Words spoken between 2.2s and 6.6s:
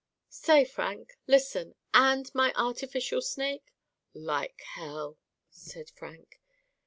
my artificial snake?' 'Like hell,' said Frank.